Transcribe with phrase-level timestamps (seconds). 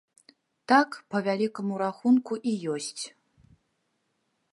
[0.71, 3.03] Так, па вялікаму рахунку, і ёсць.